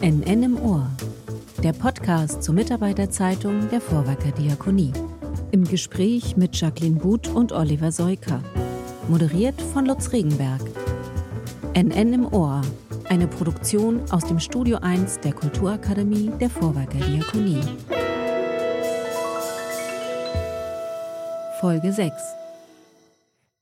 NN 0.00 0.42
im 0.42 0.60
Ohr. 0.60 0.90
Der 1.62 1.72
Podcast 1.72 2.42
zur 2.42 2.54
Mitarbeiterzeitung 2.54 3.68
der 3.70 3.80
Vorwerker 3.80 4.32
Diakonie. 4.32 4.92
Im 5.52 5.64
Gespräch 5.64 6.36
mit 6.36 6.60
Jacqueline 6.60 6.98
Buth 6.98 7.28
und 7.28 7.52
Oliver 7.52 7.92
Seuker. 7.92 8.42
Moderiert 9.08 9.60
von 9.60 9.86
Lutz 9.86 10.12
Regenberg. 10.12 10.60
NN 11.74 12.12
im 12.12 12.32
Ohr. 12.32 12.62
Eine 13.08 13.28
Produktion 13.28 14.02
aus 14.10 14.24
dem 14.24 14.40
Studio 14.40 14.78
1 14.78 15.20
der 15.20 15.34
Kulturakademie 15.34 16.30
der 16.40 16.50
Vorwerker 16.50 16.98
Diakonie. 16.98 17.60
Folge 21.60 21.92
6. 21.92 22.12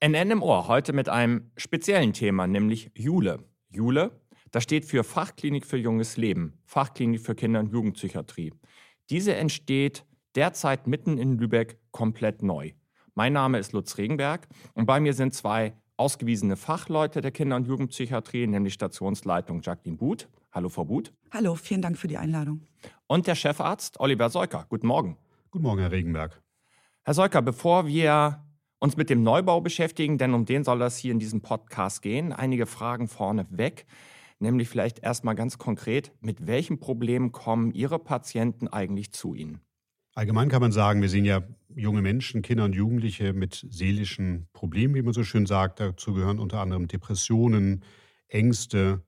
NN 0.02 0.30
im 0.30 0.42
Ohr 0.42 0.68
heute 0.68 0.94
mit 0.94 1.10
einem 1.10 1.50
speziellen 1.58 2.14
Thema, 2.14 2.46
nämlich 2.46 2.90
Jule. 2.94 3.40
Jule, 3.68 4.10
das 4.50 4.62
steht 4.64 4.84
für 4.84 5.04
Fachklinik 5.04 5.64
für 5.64 5.76
junges 5.76 6.16
Leben, 6.16 6.58
Fachklinik 6.64 7.20
für 7.20 7.34
Kinder- 7.34 7.60
und 7.60 7.72
Jugendpsychiatrie. 7.72 8.52
Diese 9.10 9.34
entsteht 9.34 10.04
derzeit 10.34 10.86
mitten 10.86 11.18
in 11.18 11.38
Lübeck 11.38 11.78
komplett 11.90 12.42
neu. 12.42 12.72
Mein 13.14 13.32
Name 13.32 13.58
ist 13.58 13.72
Lutz 13.72 13.98
Regenberg 13.98 14.48
und 14.74 14.86
bei 14.86 15.00
mir 15.00 15.14
sind 15.14 15.34
zwei 15.34 15.74
ausgewiesene 15.96 16.56
Fachleute 16.56 17.20
der 17.20 17.30
Kinder- 17.30 17.56
und 17.56 17.66
Jugendpsychiatrie, 17.66 18.46
nämlich 18.46 18.74
Stationsleitung 18.74 19.60
Jacqueline 19.62 19.98
Buth. 19.98 20.28
Hallo, 20.52 20.68
Frau 20.68 20.84
Buth. 20.84 21.12
Hallo, 21.30 21.54
vielen 21.54 21.82
Dank 21.82 21.98
für 21.98 22.08
die 22.08 22.16
Einladung. 22.16 22.62
Und 23.06 23.26
der 23.26 23.34
Chefarzt 23.34 24.00
Oliver 24.00 24.30
Seuker. 24.30 24.66
Guten 24.68 24.86
Morgen. 24.86 25.16
Guten 25.50 25.64
Morgen, 25.64 25.80
Herr 25.80 25.92
Regenberg. 25.92 26.40
Herr 27.04 27.14
Seuker, 27.14 27.42
bevor 27.42 27.86
wir 27.86 28.44
uns 28.78 28.96
mit 28.96 29.10
dem 29.10 29.22
Neubau 29.22 29.60
beschäftigen, 29.60 30.16
denn 30.16 30.32
um 30.32 30.46
den 30.46 30.64
soll 30.64 30.78
das 30.78 30.96
hier 30.96 31.12
in 31.12 31.18
diesem 31.18 31.42
Podcast 31.42 32.02
gehen, 32.02 32.32
einige 32.32 32.66
Fragen 32.66 33.06
vorneweg. 33.06 33.86
Nämlich 34.40 34.68
vielleicht 34.68 35.00
erstmal 35.00 35.34
ganz 35.34 35.58
konkret, 35.58 36.12
mit 36.20 36.46
welchen 36.46 36.80
Problemen 36.80 37.30
kommen 37.30 37.72
Ihre 37.72 37.98
Patienten 37.98 38.68
eigentlich 38.68 39.12
zu 39.12 39.34
Ihnen? 39.34 39.60
Allgemein 40.14 40.48
kann 40.48 40.62
man 40.62 40.72
sagen, 40.72 41.02
wir 41.02 41.08
sehen 41.10 41.26
ja 41.26 41.42
junge 41.68 42.02
Menschen, 42.02 42.42
Kinder 42.42 42.64
und 42.64 42.74
Jugendliche 42.74 43.32
mit 43.32 43.66
seelischen 43.70 44.48
Problemen, 44.52 44.94
wie 44.94 45.02
man 45.02 45.12
so 45.12 45.24
schön 45.24 45.46
sagt. 45.46 45.78
Dazu 45.78 46.14
gehören 46.14 46.38
unter 46.38 46.60
anderem 46.60 46.88
Depressionen, 46.88 47.84
Ängste, 48.28 49.02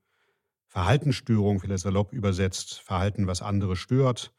Verhaltensstörungen, 0.68 1.60
vielleicht 1.60 1.82
salopp 1.82 2.12
übersetzt, 2.12 2.80
Verhalten, 2.80 3.26
was 3.26 3.42
andere 3.42 3.74
stört, 3.74 4.32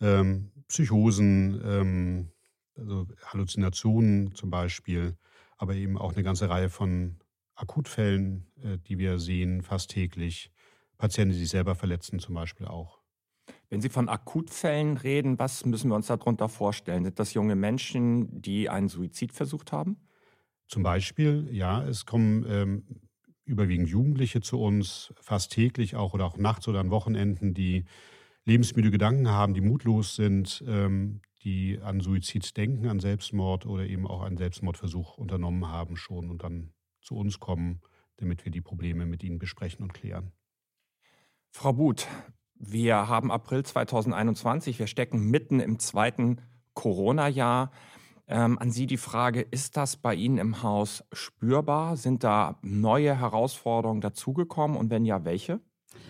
ähm, 0.00 0.52
Psychosen, 0.68 1.60
ähm, 1.64 2.28
also 2.76 3.06
Halluzinationen 3.24 4.34
zum 4.34 4.50
Beispiel, 4.50 5.16
aber 5.58 5.74
eben 5.74 5.98
auch 5.98 6.12
eine 6.14 6.22
ganze 6.22 6.48
Reihe 6.48 6.70
von 6.70 7.18
Akutfällen, 7.56 8.46
äh, 8.62 8.78
die 8.78 8.98
wir 8.98 9.18
sehen, 9.18 9.62
fast 9.62 9.90
täglich. 9.90 10.50
Patienten, 10.98 11.32
die 11.32 11.38
sich 11.38 11.50
selber 11.50 11.74
verletzen 11.74 12.18
zum 12.18 12.34
Beispiel 12.34 12.66
auch. 12.66 13.00
Wenn 13.68 13.80
Sie 13.80 13.88
von 13.88 14.08
Akutfällen 14.08 14.96
reden, 14.96 15.38
was 15.38 15.64
müssen 15.66 15.90
wir 15.90 15.96
uns 15.96 16.06
darunter 16.06 16.48
vorstellen? 16.48 17.04
Sind 17.04 17.18
das 17.18 17.34
junge 17.34 17.56
Menschen, 17.56 18.40
die 18.40 18.68
einen 18.68 18.88
Suizid 18.88 19.32
versucht 19.32 19.72
haben? 19.72 19.96
Zum 20.68 20.82
Beispiel, 20.82 21.48
ja, 21.52 21.82
es 21.84 22.06
kommen 22.06 22.44
ähm, 22.48 23.00
überwiegend 23.44 23.88
Jugendliche 23.88 24.40
zu 24.40 24.60
uns, 24.60 25.12
fast 25.20 25.52
täglich 25.52 25.96
auch 25.96 26.14
oder 26.14 26.24
auch 26.24 26.36
nachts 26.36 26.66
oder 26.68 26.80
an 26.80 26.90
Wochenenden, 26.90 27.54
die 27.54 27.84
lebensmüde 28.44 28.90
Gedanken 28.90 29.28
haben, 29.28 29.54
die 29.54 29.60
mutlos 29.60 30.16
sind, 30.16 30.64
ähm, 30.66 31.20
die 31.42 31.78
an 31.80 32.00
Suizid 32.00 32.56
denken, 32.56 32.88
an 32.88 33.00
Selbstmord 33.00 33.66
oder 33.66 33.86
eben 33.86 34.06
auch 34.06 34.22
einen 34.22 34.36
Selbstmordversuch 34.36 35.18
unternommen 35.18 35.68
haben 35.68 35.96
schon 35.96 36.30
und 36.30 36.42
dann 36.42 36.72
zu 37.06 37.14
uns 37.16 37.38
kommen, 37.38 37.80
damit 38.16 38.44
wir 38.44 38.52
die 38.52 38.60
Probleme 38.60 39.06
mit 39.06 39.22
ihnen 39.22 39.38
besprechen 39.38 39.82
und 39.82 39.94
klären. 39.94 40.32
Frau 41.50 41.72
Buth, 41.72 42.06
wir 42.54 43.08
haben 43.08 43.30
April 43.30 43.64
2021, 43.64 44.78
wir 44.78 44.86
stecken 44.86 45.30
mitten 45.30 45.60
im 45.60 45.78
zweiten 45.78 46.40
Corona-Jahr. 46.74 47.70
Ähm, 48.28 48.58
an 48.58 48.72
Sie 48.72 48.86
die 48.86 48.96
Frage, 48.96 49.40
ist 49.40 49.76
das 49.76 49.96
bei 49.96 50.14
Ihnen 50.14 50.38
im 50.38 50.62
Haus 50.62 51.04
spürbar? 51.12 51.96
Sind 51.96 52.24
da 52.24 52.58
neue 52.62 53.18
Herausforderungen 53.18 54.00
dazugekommen 54.00 54.76
und 54.76 54.90
wenn 54.90 55.04
ja, 55.04 55.24
welche? 55.24 55.60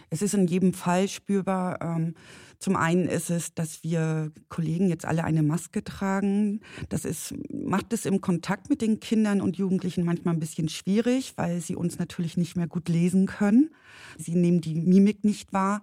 Es 0.09 0.23
ist 0.23 0.35
in 0.35 0.47
jedem 0.47 0.73
Fall 0.73 1.09
spürbar. 1.09 1.81
Ähm, 1.83 2.15
zum 2.59 2.77
einen 2.77 3.07
ist 3.07 3.31
es, 3.31 3.55
dass 3.55 3.83
wir 3.83 4.33
Kollegen 4.49 4.89
jetzt 4.89 5.05
alle 5.05 5.25
eine 5.25 5.43
Maske 5.43 5.85
tragen. 5.85 6.61
Das 6.89 7.05
ist, 7.05 7.35
macht 7.53 7.93
es 7.93 8.07
im 8.07 8.21
Kontakt 8.21 8.71
mit 8.71 8.81
den 8.81 9.01
Kindern 9.01 9.41
und 9.41 9.57
Jugendlichen 9.57 10.05
manchmal 10.05 10.35
ein 10.35 10.41
bisschen 10.41 10.69
schwierig, 10.69 11.35
weil 11.37 11.61
sie 11.61 11.77
uns 11.77 11.99
natürlich 11.99 12.37
nicht 12.37 12.57
mehr 12.57 12.67
gut 12.67 12.89
lesen 12.89 13.27
können. 13.27 13.71
Sie 14.19 14.35
nehmen 14.35 14.61
die 14.61 14.75
Mimik 14.75 15.25
nicht 15.25 15.53
wahr. 15.53 15.83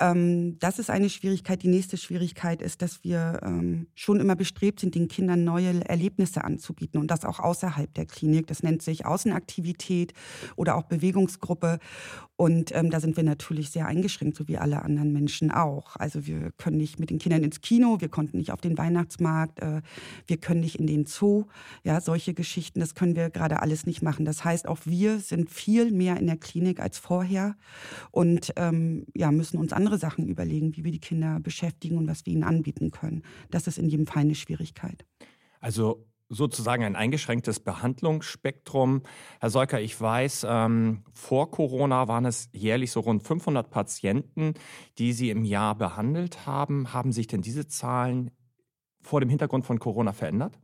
Ähm, 0.00 0.58
das 0.58 0.78
ist 0.78 0.90
eine 0.90 1.08
Schwierigkeit. 1.08 1.62
Die 1.62 1.68
nächste 1.68 1.96
Schwierigkeit 1.96 2.62
ist, 2.62 2.82
dass 2.82 3.04
wir 3.04 3.40
ähm, 3.42 3.86
schon 3.94 4.20
immer 4.20 4.36
bestrebt 4.36 4.80
sind, 4.80 4.94
den 4.94 5.08
Kindern 5.08 5.44
neue 5.44 5.84
Erlebnisse 5.88 6.44
anzubieten 6.44 7.00
und 7.00 7.10
das 7.10 7.24
auch 7.24 7.40
außerhalb 7.40 7.92
der 7.94 8.06
Klinik. 8.06 8.46
Das 8.46 8.62
nennt 8.62 8.82
sich 8.82 9.06
Außenaktivität 9.06 10.12
oder 10.56 10.76
auch 10.76 10.84
Bewegungsgruppe. 10.84 11.78
Und 12.36 12.74
ähm, 12.74 12.90
da 12.90 13.00
sind 13.00 13.16
wir 13.16 13.24
natürlich 13.24 13.70
sehr 13.70 13.86
eingeschränkt, 13.86 14.36
so 14.36 14.48
wie 14.48 14.58
alle 14.58 14.82
anderen 14.82 15.12
Menschen 15.12 15.50
auch. 15.50 15.91
Also 15.96 16.26
wir 16.26 16.52
können 16.52 16.76
nicht 16.76 16.98
mit 16.98 17.10
den 17.10 17.18
Kindern 17.18 17.42
ins 17.42 17.60
Kino, 17.60 18.00
wir 18.00 18.08
konnten 18.08 18.38
nicht 18.38 18.52
auf 18.52 18.60
den 18.60 18.78
Weihnachtsmarkt, 18.78 19.60
äh, 19.60 19.82
wir 20.26 20.36
können 20.36 20.60
nicht 20.60 20.76
in 20.76 20.86
den 20.86 21.06
Zoo. 21.06 21.44
Ja, 21.84 22.00
solche 22.00 22.34
Geschichten, 22.34 22.80
das 22.80 22.94
können 22.94 23.16
wir 23.16 23.30
gerade 23.30 23.60
alles 23.60 23.86
nicht 23.86 24.02
machen. 24.02 24.24
Das 24.24 24.44
heißt, 24.44 24.66
auch 24.68 24.80
wir 24.84 25.18
sind 25.20 25.50
viel 25.50 25.90
mehr 25.90 26.16
in 26.16 26.26
der 26.26 26.36
Klinik 26.36 26.80
als 26.80 26.98
vorher 26.98 27.56
und 28.10 28.52
ähm, 28.56 29.06
ja, 29.14 29.30
müssen 29.30 29.58
uns 29.58 29.72
andere 29.72 29.98
Sachen 29.98 30.26
überlegen, 30.28 30.76
wie 30.76 30.84
wir 30.84 30.92
die 30.92 31.00
Kinder 31.00 31.40
beschäftigen 31.40 31.98
und 31.98 32.08
was 32.08 32.26
wir 32.26 32.32
ihnen 32.32 32.44
anbieten 32.44 32.90
können. 32.90 33.22
Das 33.50 33.66
ist 33.66 33.78
in 33.78 33.88
jedem 33.88 34.06
Fall 34.06 34.22
eine 34.22 34.34
Schwierigkeit. 34.34 35.04
Also 35.60 36.06
sozusagen 36.32 36.82
ein 36.82 36.96
eingeschränktes 36.96 37.60
Behandlungsspektrum. 37.60 39.02
Herr 39.40 39.50
Seuker, 39.50 39.80
ich 39.80 40.00
weiß, 40.00 40.46
ähm, 40.48 41.04
vor 41.12 41.50
Corona 41.50 42.08
waren 42.08 42.24
es 42.24 42.48
jährlich 42.52 42.90
so 42.90 43.00
rund 43.00 43.22
500 43.22 43.70
Patienten, 43.70 44.54
die 44.98 45.12
Sie 45.12 45.30
im 45.30 45.44
Jahr 45.44 45.74
behandelt 45.74 46.46
haben. 46.46 46.92
Haben 46.92 47.12
sich 47.12 47.26
denn 47.26 47.42
diese 47.42 47.68
Zahlen 47.68 48.30
vor 49.02 49.20
dem 49.20 49.28
Hintergrund 49.28 49.66
von 49.66 49.78
Corona 49.78 50.12
verändert? 50.12 50.58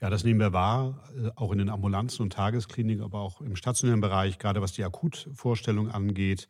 Ja, 0.00 0.10
das 0.10 0.24
nehmen 0.24 0.40
wir 0.40 0.52
wahr, 0.52 1.04
äh, 1.16 1.30
auch 1.36 1.52
in 1.52 1.58
den 1.58 1.70
Ambulanzen 1.70 2.22
und 2.22 2.32
Tageskliniken, 2.32 3.04
aber 3.04 3.20
auch 3.20 3.40
im 3.40 3.56
stationären 3.56 4.00
Bereich, 4.00 4.38
gerade 4.38 4.60
was 4.60 4.72
die 4.72 4.84
Akutvorstellung 4.84 5.90
angeht, 5.90 6.48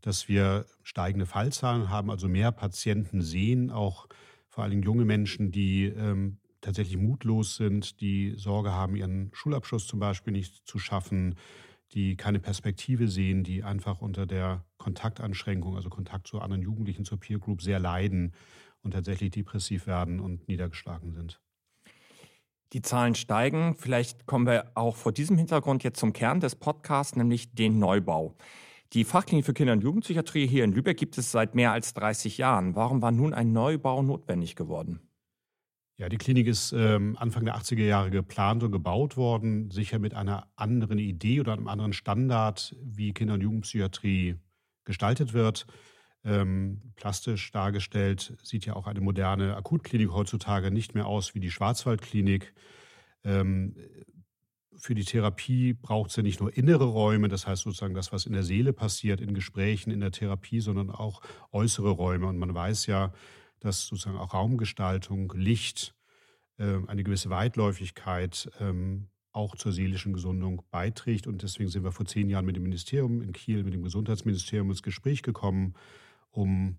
dass 0.00 0.28
wir 0.28 0.66
steigende 0.82 1.26
Fallzahlen 1.26 1.88
haben, 1.88 2.10
also 2.10 2.28
mehr 2.28 2.50
Patienten 2.50 3.22
sehen, 3.22 3.70
auch 3.70 4.08
vor 4.48 4.68
Dingen 4.68 4.82
junge 4.82 5.04
Menschen, 5.04 5.52
die 5.52 5.84
ähm, 5.84 6.38
tatsächlich 6.62 6.96
mutlos 6.96 7.56
sind, 7.56 8.00
die 8.00 8.34
Sorge 8.36 8.72
haben, 8.72 8.96
ihren 8.96 9.30
Schulabschluss 9.34 9.86
zum 9.86 10.00
Beispiel 10.00 10.32
nicht 10.32 10.66
zu 10.66 10.78
schaffen, 10.78 11.34
die 11.92 12.16
keine 12.16 12.40
Perspektive 12.40 13.08
sehen, 13.08 13.44
die 13.44 13.62
einfach 13.62 14.00
unter 14.00 14.24
der 14.24 14.64
Kontaktanschränkung, 14.78 15.76
also 15.76 15.90
Kontakt 15.90 16.26
zu 16.26 16.40
anderen 16.40 16.62
Jugendlichen, 16.62 17.04
zur 17.04 17.20
Peer 17.20 17.38
Group 17.38 17.60
sehr 17.60 17.78
leiden 17.78 18.32
und 18.82 18.92
tatsächlich 18.92 19.30
depressiv 19.30 19.86
werden 19.86 20.20
und 20.20 20.48
niedergeschlagen 20.48 21.12
sind. 21.12 21.40
Die 22.72 22.80
Zahlen 22.80 23.14
steigen. 23.14 23.76
Vielleicht 23.76 24.24
kommen 24.26 24.46
wir 24.46 24.72
auch 24.74 24.96
vor 24.96 25.12
diesem 25.12 25.36
Hintergrund 25.36 25.84
jetzt 25.84 26.00
zum 26.00 26.14
Kern 26.14 26.40
des 26.40 26.56
Podcasts, 26.56 27.16
nämlich 27.16 27.52
den 27.54 27.78
Neubau. 27.78 28.34
Die 28.94 29.04
Fachklinik 29.04 29.44
für 29.44 29.52
Kinder- 29.52 29.74
und 29.74 29.82
Jugendpsychiatrie 29.82 30.46
hier 30.46 30.64
in 30.64 30.72
Lübeck 30.72 30.96
gibt 30.96 31.18
es 31.18 31.30
seit 31.30 31.54
mehr 31.54 31.72
als 31.72 31.92
30 31.94 32.38
Jahren. 32.38 32.74
Warum 32.74 33.02
war 33.02 33.12
nun 33.12 33.34
ein 33.34 33.52
Neubau 33.52 34.02
notwendig 34.02 34.56
geworden? 34.56 35.00
Ja, 36.02 36.08
die 36.08 36.18
Klinik 36.18 36.48
ist 36.48 36.72
ähm, 36.72 37.16
Anfang 37.16 37.44
der 37.44 37.56
80er 37.56 37.84
Jahre 37.84 38.10
geplant 38.10 38.64
und 38.64 38.72
gebaut 38.72 39.16
worden, 39.16 39.70
sicher 39.70 40.00
mit 40.00 40.14
einer 40.14 40.48
anderen 40.56 40.98
Idee 40.98 41.38
oder 41.38 41.52
einem 41.52 41.68
anderen 41.68 41.92
Standard, 41.92 42.74
wie 42.82 43.12
Kinder- 43.12 43.34
und 43.34 43.40
Jugendpsychiatrie 43.40 44.34
gestaltet 44.82 45.32
wird. 45.32 45.64
Ähm, 46.24 46.92
plastisch 46.96 47.52
dargestellt 47.52 48.36
sieht 48.42 48.66
ja 48.66 48.74
auch 48.74 48.88
eine 48.88 49.00
moderne 49.00 49.54
Akutklinik 49.56 50.10
heutzutage 50.10 50.72
nicht 50.72 50.96
mehr 50.96 51.06
aus 51.06 51.36
wie 51.36 51.40
die 51.40 51.52
Schwarzwaldklinik. 51.52 52.52
Ähm, 53.22 53.76
für 54.76 54.96
die 54.96 55.04
Therapie 55.04 55.72
braucht 55.72 56.10
es 56.10 56.16
ja 56.16 56.24
nicht 56.24 56.40
nur 56.40 56.56
innere 56.56 56.86
Räume, 56.86 57.28
das 57.28 57.46
heißt 57.46 57.62
sozusagen 57.62 57.94
das, 57.94 58.10
was 58.10 58.26
in 58.26 58.32
der 58.32 58.42
Seele 58.42 58.72
passiert, 58.72 59.20
in 59.20 59.34
Gesprächen, 59.34 59.92
in 59.92 60.00
der 60.00 60.10
Therapie, 60.10 60.58
sondern 60.58 60.90
auch 60.90 61.20
äußere 61.52 61.90
Räume. 61.90 62.26
Und 62.26 62.38
man 62.38 62.52
weiß 62.52 62.86
ja, 62.86 63.12
dass 63.62 63.86
sozusagen 63.86 64.18
auch 64.18 64.34
Raumgestaltung, 64.34 65.32
Licht, 65.36 65.94
äh, 66.58 66.78
eine 66.88 67.04
gewisse 67.04 67.30
Weitläufigkeit 67.30 68.50
ähm, 68.60 69.08
auch 69.32 69.56
zur 69.56 69.72
seelischen 69.72 70.12
Gesundung 70.12 70.62
beiträgt. 70.70 71.26
Und 71.26 71.42
deswegen 71.42 71.70
sind 71.70 71.84
wir 71.84 71.92
vor 71.92 72.04
zehn 72.04 72.28
Jahren 72.28 72.44
mit 72.44 72.56
dem 72.56 72.64
Ministerium 72.64 73.22
in 73.22 73.32
Kiel, 73.32 73.62
mit 73.64 73.72
dem 73.72 73.82
Gesundheitsministerium 73.82 74.68
ins 74.70 74.82
Gespräch 74.82 75.22
gekommen, 75.22 75.74
um 76.30 76.78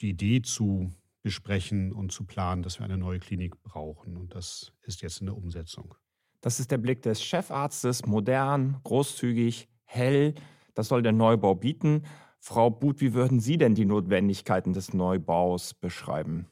die 0.00 0.10
Idee 0.10 0.42
zu 0.42 0.92
besprechen 1.22 1.92
und 1.92 2.12
zu 2.12 2.24
planen, 2.24 2.62
dass 2.62 2.78
wir 2.78 2.84
eine 2.84 2.98
neue 2.98 3.18
Klinik 3.18 3.60
brauchen. 3.62 4.16
Und 4.16 4.34
das 4.34 4.72
ist 4.82 5.00
jetzt 5.02 5.20
in 5.20 5.26
der 5.26 5.36
Umsetzung. 5.36 5.94
Das 6.42 6.60
ist 6.60 6.70
der 6.70 6.78
Blick 6.78 7.00
des 7.00 7.24
Chefarztes, 7.24 8.04
modern, 8.04 8.78
großzügig, 8.84 9.68
hell. 9.84 10.34
Das 10.74 10.88
soll 10.88 11.02
der 11.02 11.12
Neubau 11.12 11.54
bieten. 11.54 12.04
Frau 12.46 12.68
Buth, 12.68 13.00
wie 13.00 13.14
würden 13.14 13.40
Sie 13.40 13.56
denn 13.56 13.74
die 13.74 13.86
Notwendigkeiten 13.86 14.74
des 14.74 14.92
Neubaus 14.92 15.72
beschreiben? 15.72 16.46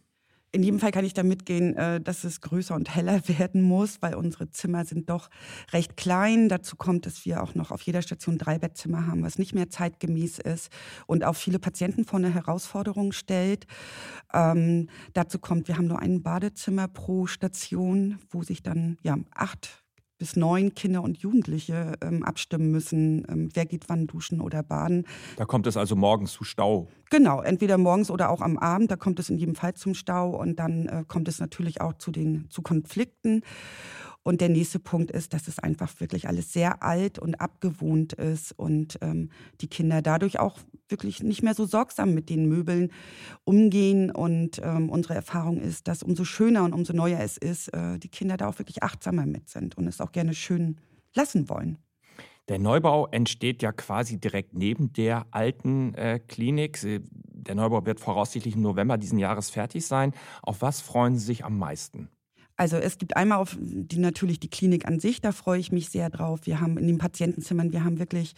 In 0.50 0.62
jedem 0.62 0.80
Fall 0.80 0.90
kann 0.90 1.04
ich 1.04 1.12
da 1.12 1.22
mitgehen, 1.22 1.76
äh, 1.76 2.00
dass 2.00 2.24
es 2.24 2.40
größer 2.40 2.74
und 2.74 2.94
heller 2.94 3.20
werden 3.28 3.60
muss, 3.60 4.00
weil 4.00 4.14
unsere 4.14 4.48
Zimmer 4.48 4.86
sind 4.86 5.10
doch 5.10 5.28
recht 5.70 5.98
klein. 5.98 6.48
Dazu 6.48 6.76
kommt, 6.76 7.04
dass 7.04 7.26
wir 7.26 7.42
auch 7.42 7.54
noch 7.54 7.70
auf 7.70 7.82
jeder 7.82 8.00
Station 8.00 8.38
drei 8.38 8.58
Bettzimmer 8.58 9.06
haben, 9.06 9.22
was 9.22 9.38
nicht 9.38 9.54
mehr 9.54 9.68
zeitgemäß 9.68 10.38
ist 10.38 10.70
und 11.06 11.24
auch 11.24 11.36
viele 11.36 11.58
Patienten 11.58 12.06
vor 12.06 12.20
eine 12.20 12.32
Herausforderung 12.32 13.12
stellt. 13.12 13.66
Ähm, 14.32 14.88
dazu 15.12 15.38
kommt, 15.38 15.68
wir 15.68 15.76
haben 15.76 15.88
nur 15.88 16.00
ein 16.00 16.22
Badezimmer 16.22 16.88
pro 16.88 17.26
Station, 17.26 18.18
wo 18.30 18.42
sich 18.42 18.62
dann 18.62 18.96
ja 19.02 19.18
acht 19.34 19.81
bis 20.22 20.36
neun 20.36 20.72
Kinder 20.76 21.02
und 21.02 21.18
Jugendliche 21.18 21.94
ähm, 22.00 22.22
abstimmen 22.22 22.70
müssen, 22.70 23.26
ähm, 23.28 23.48
wer 23.54 23.66
geht 23.66 23.88
wann 23.88 24.06
duschen 24.06 24.40
oder 24.40 24.62
baden. 24.62 25.04
Da 25.36 25.46
kommt 25.46 25.66
es 25.66 25.76
also 25.76 25.96
morgens 25.96 26.30
zu 26.30 26.44
Stau. 26.44 26.86
Genau, 27.10 27.42
entweder 27.42 27.76
morgens 27.76 28.08
oder 28.08 28.30
auch 28.30 28.40
am 28.40 28.56
Abend, 28.56 28.92
da 28.92 28.94
kommt 28.94 29.18
es 29.18 29.30
in 29.30 29.38
jedem 29.38 29.56
Fall 29.56 29.74
zum 29.74 29.94
Stau 29.94 30.30
und 30.40 30.60
dann 30.60 30.86
äh, 30.86 31.04
kommt 31.08 31.26
es 31.26 31.40
natürlich 31.40 31.80
auch 31.80 31.94
zu 31.94 32.12
den 32.12 32.46
zu 32.50 32.62
Konflikten. 32.62 33.42
Und 34.22 34.40
der 34.40 34.48
nächste 34.48 34.78
Punkt 34.78 35.10
ist, 35.10 35.34
dass 35.34 35.48
es 35.48 35.58
einfach 35.58 36.00
wirklich 36.00 36.28
alles 36.28 36.52
sehr 36.52 36.82
alt 36.82 37.18
und 37.18 37.36
abgewohnt 37.36 38.12
ist 38.12 38.52
und 38.52 38.98
ähm, 39.00 39.30
die 39.60 39.66
Kinder 39.66 40.00
dadurch 40.00 40.38
auch 40.38 40.58
wirklich 40.88 41.22
nicht 41.22 41.42
mehr 41.42 41.54
so 41.54 41.64
sorgsam 41.64 42.14
mit 42.14 42.30
den 42.30 42.48
Möbeln 42.48 42.92
umgehen. 43.44 44.10
Und 44.10 44.60
ähm, 44.62 44.90
unsere 44.90 45.14
Erfahrung 45.14 45.60
ist, 45.60 45.88
dass 45.88 46.02
umso 46.02 46.24
schöner 46.24 46.64
und 46.64 46.72
umso 46.72 46.92
neuer 46.92 47.18
es 47.20 47.36
ist, 47.36 47.68
äh, 47.74 47.98
die 47.98 48.08
Kinder 48.08 48.36
da 48.36 48.48
auch 48.48 48.58
wirklich 48.58 48.82
achtsamer 48.82 49.26
mit 49.26 49.48
sind 49.48 49.76
und 49.76 49.86
es 49.88 50.00
auch 50.00 50.12
gerne 50.12 50.34
schön 50.34 50.76
lassen 51.14 51.48
wollen. 51.48 51.78
Der 52.48 52.58
Neubau 52.58 53.06
entsteht 53.08 53.62
ja 53.62 53.72
quasi 53.72 54.18
direkt 54.18 54.54
neben 54.54 54.92
der 54.92 55.26
alten 55.30 55.94
äh, 55.94 56.18
Klinik. 56.18 56.80
Der 56.82 57.54
Neubau 57.54 57.86
wird 57.86 58.00
voraussichtlich 58.00 58.56
im 58.56 58.62
November 58.62 58.98
diesen 58.98 59.18
Jahres 59.18 59.50
fertig 59.50 59.86
sein. 59.86 60.12
Auf 60.42 60.60
was 60.60 60.80
freuen 60.80 61.16
Sie 61.16 61.24
sich 61.24 61.44
am 61.44 61.58
meisten? 61.58 62.08
Also 62.56 62.76
es 62.76 62.98
gibt 62.98 63.16
einmal 63.16 63.38
auf 63.38 63.56
die 63.58 63.98
natürlich 63.98 64.40
die 64.40 64.50
Klinik 64.50 64.86
an 64.86 65.00
sich, 65.00 65.20
da 65.20 65.32
freue 65.32 65.58
ich 65.58 65.72
mich 65.72 65.88
sehr 65.88 66.10
drauf. 66.10 66.40
Wir 66.44 66.60
haben 66.60 66.76
in 66.78 66.86
den 66.86 66.98
Patientenzimmern, 66.98 67.72
wir 67.72 67.84
haben 67.84 67.98
wirklich 67.98 68.34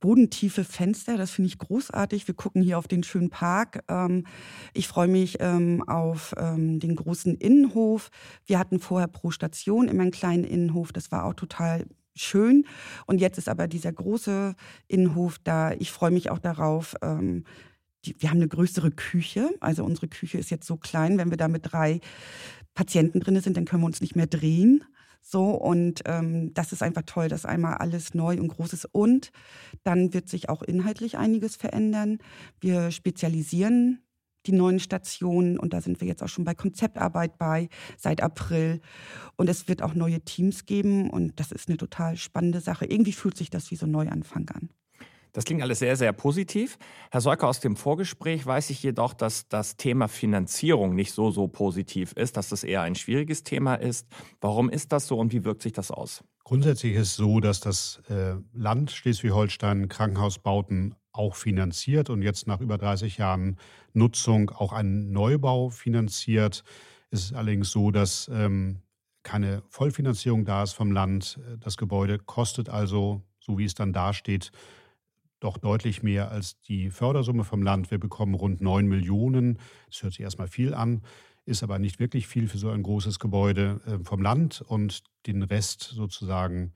bodentiefe 0.00 0.64
Fenster, 0.64 1.16
das 1.16 1.30
finde 1.30 1.48
ich 1.48 1.58
großartig. 1.58 2.26
Wir 2.26 2.34
gucken 2.34 2.62
hier 2.62 2.78
auf 2.78 2.88
den 2.88 3.02
schönen 3.02 3.30
Park. 3.30 3.84
Ähm, 3.88 4.26
ich 4.72 4.88
freue 4.88 5.08
mich 5.08 5.36
ähm, 5.40 5.86
auf 5.86 6.34
ähm, 6.38 6.80
den 6.80 6.96
großen 6.96 7.36
Innenhof. 7.36 8.10
Wir 8.46 8.58
hatten 8.58 8.80
vorher 8.80 9.08
pro 9.08 9.30
Station 9.30 9.88
immer 9.88 10.02
einen 10.02 10.10
kleinen 10.10 10.44
Innenhof, 10.44 10.92
das 10.92 11.12
war 11.12 11.24
auch 11.24 11.34
total 11.34 11.86
schön. 12.16 12.66
Und 13.06 13.20
jetzt 13.20 13.38
ist 13.38 13.48
aber 13.48 13.68
dieser 13.68 13.92
große 13.92 14.54
Innenhof 14.88 15.38
da. 15.44 15.72
Ich 15.72 15.92
freue 15.92 16.10
mich 16.10 16.30
auch 16.30 16.38
darauf. 16.38 16.96
Wir 17.00 18.30
haben 18.30 18.36
eine 18.36 18.48
größere 18.48 18.90
Küche. 18.90 19.48
Also 19.60 19.84
unsere 19.84 20.08
Küche 20.08 20.36
ist 20.36 20.50
jetzt 20.50 20.66
so 20.66 20.76
klein, 20.76 21.18
wenn 21.18 21.30
wir 21.30 21.36
da 21.36 21.48
mit 21.48 21.72
drei 21.72 22.00
Patienten 22.80 23.20
drin 23.20 23.38
sind, 23.42 23.58
dann 23.58 23.66
können 23.66 23.82
wir 23.82 23.86
uns 23.88 24.00
nicht 24.00 24.16
mehr 24.16 24.26
drehen. 24.26 24.82
So, 25.20 25.50
und 25.50 26.00
ähm, 26.06 26.54
das 26.54 26.72
ist 26.72 26.82
einfach 26.82 27.02
toll, 27.04 27.28
dass 27.28 27.44
einmal 27.44 27.74
alles 27.74 28.14
neu 28.14 28.40
und 28.40 28.48
groß 28.48 28.72
ist. 28.72 28.86
Und 28.86 29.32
dann 29.84 30.14
wird 30.14 30.30
sich 30.30 30.48
auch 30.48 30.62
inhaltlich 30.62 31.18
einiges 31.18 31.56
verändern. 31.56 32.20
Wir 32.58 32.90
spezialisieren 32.90 34.00
die 34.46 34.52
neuen 34.52 34.80
Stationen 34.80 35.58
und 35.58 35.74
da 35.74 35.82
sind 35.82 36.00
wir 36.00 36.08
jetzt 36.08 36.22
auch 36.22 36.30
schon 36.30 36.46
bei 36.46 36.54
Konzeptarbeit 36.54 37.36
bei 37.36 37.68
seit 37.98 38.22
April. 38.22 38.80
Und 39.36 39.50
es 39.50 39.68
wird 39.68 39.82
auch 39.82 39.92
neue 39.92 40.22
Teams 40.22 40.64
geben 40.64 41.10
und 41.10 41.38
das 41.38 41.52
ist 41.52 41.68
eine 41.68 41.76
total 41.76 42.16
spannende 42.16 42.62
Sache. 42.62 42.86
Irgendwie 42.86 43.12
fühlt 43.12 43.36
sich 43.36 43.50
das 43.50 43.70
wie 43.70 43.76
so 43.76 43.84
ein 43.84 43.90
Neuanfang 43.90 44.48
an. 44.54 44.70
Das 45.32 45.44
klingt 45.44 45.62
alles 45.62 45.78
sehr, 45.78 45.96
sehr 45.96 46.12
positiv. 46.12 46.78
Herr 47.10 47.20
Seuker, 47.20 47.48
aus 47.48 47.60
dem 47.60 47.76
Vorgespräch 47.76 48.44
weiß 48.44 48.70
ich 48.70 48.82
jedoch, 48.82 49.12
dass 49.14 49.48
das 49.48 49.76
Thema 49.76 50.08
Finanzierung 50.08 50.94
nicht 50.94 51.12
so, 51.12 51.30
so 51.30 51.48
positiv 51.48 52.12
ist, 52.12 52.36
dass 52.36 52.48
das 52.48 52.64
eher 52.64 52.82
ein 52.82 52.94
schwieriges 52.94 53.44
Thema 53.44 53.74
ist. 53.74 54.08
Warum 54.40 54.70
ist 54.70 54.92
das 54.92 55.06
so 55.06 55.18
und 55.18 55.32
wie 55.32 55.44
wirkt 55.44 55.62
sich 55.62 55.72
das 55.72 55.90
aus? 55.90 56.24
Grundsätzlich 56.44 56.94
ist 56.94 57.08
es 57.08 57.16
so, 57.16 57.40
dass 57.40 57.60
das 57.60 58.02
äh, 58.08 58.34
Land 58.52 58.90
Schleswig-Holstein 58.90 59.88
Krankenhausbauten 59.88 60.96
auch 61.12 61.34
finanziert 61.34 62.10
und 62.10 62.22
jetzt 62.22 62.46
nach 62.46 62.60
über 62.60 62.78
30 62.78 63.18
Jahren 63.18 63.56
Nutzung 63.92 64.50
auch 64.50 64.72
einen 64.72 65.12
Neubau 65.12 65.70
finanziert. 65.70 66.64
Es 67.10 67.24
ist 67.24 67.34
allerdings 67.34 67.70
so, 67.70 67.90
dass 67.90 68.30
ähm, 68.32 68.82
keine 69.22 69.62
Vollfinanzierung 69.68 70.44
da 70.44 70.62
ist 70.62 70.72
vom 70.72 70.92
Land. 70.92 71.38
Das 71.58 71.76
Gebäude 71.76 72.18
kostet 72.18 72.68
also, 72.68 73.22
so 73.38 73.58
wie 73.58 73.64
es 73.64 73.74
dann 73.74 73.92
dasteht, 73.92 74.50
doch 75.40 75.58
deutlich 75.58 76.02
mehr 76.02 76.30
als 76.30 76.60
die 76.60 76.90
Fördersumme 76.90 77.44
vom 77.44 77.62
Land. 77.62 77.90
Wir 77.90 77.98
bekommen 77.98 78.34
rund 78.34 78.60
9 78.60 78.86
Millionen. 78.86 79.58
Das 79.88 80.02
hört 80.02 80.12
sich 80.12 80.22
erstmal 80.22 80.48
viel 80.48 80.74
an, 80.74 81.02
ist 81.46 81.62
aber 81.62 81.78
nicht 81.78 81.98
wirklich 81.98 82.26
viel 82.26 82.48
für 82.48 82.58
so 82.58 82.70
ein 82.70 82.82
großes 82.82 83.18
Gebäude 83.18 83.80
äh, 83.86 84.04
vom 84.04 84.22
Land. 84.22 84.60
Und 84.60 85.02
den 85.26 85.42
Rest 85.42 85.82
sozusagen 85.82 86.72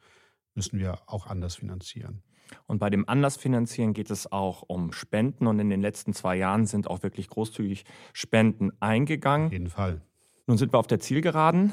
müssen 0.55 0.79
wir 0.79 0.99
auch 1.07 1.27
anders 1.27 1.57
finanzieren. 1.57 2.23
Und 2.67 2.79
bei 2.79 2.91
dem 2.91 3.09
Anlassfinanzieren 3.09 3.93
geht 3.95 4.11
es 4.11 4.31
auch 4.31 4.63
um 4.63 4.93
Spenden. 4.93 5.47
Und 5.47 5.59
in 5.59 5.71
den 5.71 5.81
letzten 5.81 6.13
zwei 6.13 6.37
Jahren 6.37 6.67
sind 6.67 6.89
auch 6.89 7.03
wirklich 7.03 7.29
großzügig 7.29 7.85
Spenden 8.13 8.71
eingegangen. 8.81 9.47
Auf 9.47 9.53
jeden 9.53 9.71
Fall. 9.71 10.01
Nun 10.47 10.59
sind 10.59 10.73
wir 10.73 10.79
auf 10.79 10.87
der 10.87 11.01
Zielgeraden. 11.01 11.73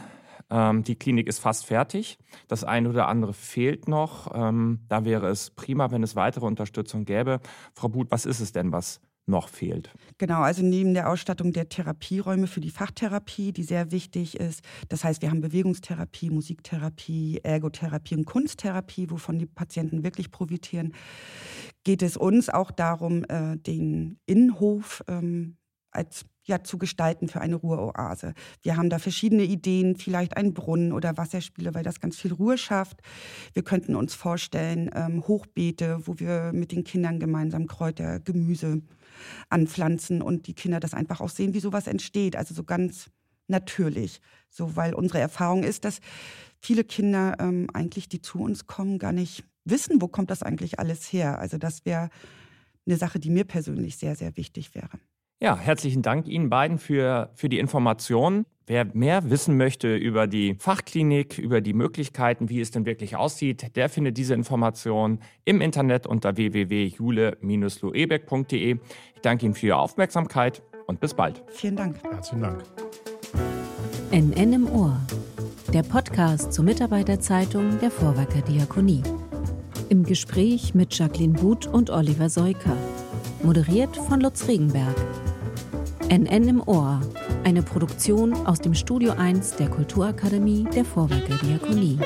Ähm, 0.52 0.84
die 0.84 0.96
Klinik 0.96 1.28
ist 1.28 1.40
fast 1.40 1.66
fertig. 1.66 2.20
Das 2.48 2.64
eine 2.64 2.90
oder 2.90 3.08
andere 3.08 3.34
fehlt 3.34 3.88
noch. 3.88 4.30
Ähm, 4.36 4.82
da 4.90 5.06
wäre 5.06 5.30
es 5.30 5.50
prima, 5.52 5.92
wenn 5.92 6.04
es 6.04 6.16
weitere 6.16 6.46
Unterstützung 6.46 7.06
gäbe. 7.06 7.40
Frau 7.74 7.88
Buth, 7.90 8.12
was 8.12 8.26
ist 8.26 8.42
es 8.42 8.52
denn, 8.52 8.72
was 8.72 9.00
noch 9.28 9.50
fehlt. 9.50 9.92
Genau, 10.18 10.42
also 10.42 10.64
neben 10.64 10.94
der 10.94 11.10
Ausstattung 11.10 11.54
der 11.54 11.70
Therapieräume 11.70 12.48
für 12.48 12.60
die 12.60 12.70
Fachtherapie, 12.70 13.54
die 13.54 13.64
sehr 13.64 13.92
wichtig 13.92 14.40
ist. 14.40 14.62
Das 14.90 15.04
heißt, 15.04 15.22
wir 15.22 15.30
haben 15.30 15.42
Bewegungstherapie, 15.42 16.30
Musiktherapie, 16.30 17.40
Ergotherapie 17.44 18.16
und 18.16 18.26
Kunsttherapie, 18.26 19.10
wovon 19.10 19.40
die 19.40 19.46
Patienten 19.46 20.04
wirklich 20.04 20.32
profitieren. 20.32 20.94
Geht 21.84 22.02
es 22.02 22.18
uns 22.18 22.50
auch 22.50 22.72
darum, 22.72 23.24
äh, 23.26 23.58
den 23.58 24.20
Innenhof 24.26 25.04
ähm, 25.08 25.58
als 25.92 26.26
ja, 26.44 26.64
zu 26.64 26.78
gestalten 26.78 27.28
für 27.28 27.40
eine 27.40 27.56
Ruheoase. 27.56 28.34
Wir 28.64 28.76
haben 28.76 28.90
da 28.90 28.98
verschiedene 29.00 29.44
Ideen, 29.44 29.96
vielleicht 29.96 30.38
einen 30.38 30.54
Brunnen 30.54 30.92
oder 30.92 31.18
Wasserspiele, 31.18 31.76
weil 31.76 31.84
das 31.84 32.00
ganz 32.00 32.18
viel 32.18 32.34
Ruhe 32.34 32.58
schafft. 32.58 33.02
Wir 33.54 33.64
könnten 33.64 33.96
uns 33.96 34.16
vorstellen, 34.16 34.90
ähm, 34.96 35.26
Hochbeete, 35.28 36.00
wo 36.06 36.18
wir 36.18 36.52
mit 36.54 36.72
den 36.72 36.84
Kindern 36.84 37.20
gemeinsam 37.20 37.68
Kräuter, 37.68 38.20
Gemüse 38.20 38.82
anpflanzen 39.50 40.22
und 40.22 40.48
die 40.48 40.56
Kinder 40.56 40.80
das 40.80 40.94
einfach 40.94 41.22
auch 41.22 41.30
sehen, 41.30 41.54
wie 41.54 41.60
sowas 41.60 41.88
entsteht. 41.88 42.36
Also 42.36 42.56
so 42.56 42.64
ganz 42.64 43.12
natürlich. 43.48 44.20
So, 44.50 44.76
weil 44.76 44.96
unsere 44.96 45.20
Erfahrung 45.20 45.64
ist, 45.64 45.86
dass 45.86 46.00
viele 46.60 46.84
Kinder 46.84 47.36
ähm, 47.40 47.68
eigentlich, 47.74 48.10
die 48.10 48.22
zu 48.22 48.40
uns 48.40 48.66
kommen, 48.66 48.98
gar 48.98 49.12
nicht 49.12 49.44
wissen, 49.64 50.02
wo 50.02 50.08
kommt 50.08 50.32
das 50.32 50.42
eigentlich 50.42 50.80
alles 50.80 51.14
her. 51.14 51.38
Also 51.40 51.58
das 51.58 51.86
wäre 51.86 52.10
eine 52.86 52.98
Sache, 52.98 53.20
die 53.20 53.30
mir 53.30 53.44
persönlich 53.44 53.98
sehr, 53.98 54.16
sehr 54.16 54.36
wichtig 54.38 54.74
wäre. 54.74 55.00
Ja, 55.44 55.58
herzlichen 55.58 56.04
Dank 56.04 56.28
Ihnen 56.28 56.52
beiden 56.52 56.78
für, 56.78 57.32
für 57.34 57.50
die 57.50 57.58
Informationen. 57.58 58.46
Wer 58.68 58.86
mehr 58.94 59.32
wissen 59.32 59.58
möchte 59.58 59.96
über 59.96 60.28
die 60.28 60.56
Fachklinik, 60.60 61.40
über 61.40 61.62
die 61.62 61.74
Möglichkeiten, 61.74 62.50
wie 62.50 62.62
es 62.62 62.70
denn 62.70 62.86
wirklich 62.86 63.16
aussieht, 63.16 63.76
der 63.76 63.90
findet 63.90 64.18
diese 64.18 64.36
Informationen 64.36 65.18
im 65.44 65.60
Internet 65.60 66.06
unter 66.06 66.38
www.jule-luebeck.de. 66.38 68.78
Ich 69.16 69.22
danke 69.24 69.48
Ihnen 69.48 69.56
für 69.56 69.66
Ihre 69.66 69.78
Aufmerksamkeit 69.78 70.62
und 70.86 71.00
bis 71.00 71.16
bald. 71.16 71.42
Vielen 71.48 71.76
Dank. 71.76 72.04
Herzlichen 72.04 72.42
Dank. 72.42 72.62
NN 74.12 74.54
im 74.54 74.72
Ohr, 74.72 74.96
der 75.74 75.82
Podcast 75.82 76.54
zur 76.54 76.66
Mitarbeiterzeitung 76.66 77.80
der 77.80 77.90
Vorwerker 77.90 78.44
Diakonie. 78.44 79.02
Im 79.90 80.04
Gespräch 80.04 80.76
mit 80.76 80.96
Jacqueline 80.96 81.34
Buth 81.34 81.66
und 81.66 81.90
Oliver 81.90 82.30
Seuker. 82.30 82.78
Moderiert 83.42 83.98
von 83.98 84.22
Lutz 84.22 84.48
Regenberg. 84.48 84.96
NN 86.12 86.50
im 86.50 86.68
Ohr, 86.68 87.00
eine 87.46 87.64
Produktion 87.64 88.34
aus 88.46 88.60
dem 88.60 88.74
Studio 88.74 89.14
1 89.14 89.56
der 89.56 89.70
Kulturakademie 89.70 90.66
der 90.76 90.84
Vorwerker 90.84 91.38
Diakonie. 91.38 92.00